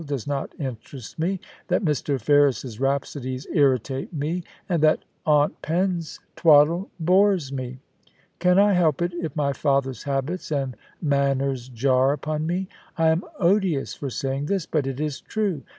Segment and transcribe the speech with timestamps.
[0.07, 2.19] does not interest me, that Mr.
[2.19, 7.77] Ferris*s rhapsodies irritate me, and that Aunt Pen's twaddle bores me?
[8.39, 12.67] Can I help it if my father's habits and manners jar upon me?
[12.97, 15.61] I am odious for saying this, but it is true.